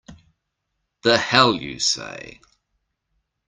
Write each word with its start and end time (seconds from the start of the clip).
The 1.03 1.19
hell 1.19 1.53
you 1.53 1.77
say! 1.79 2.41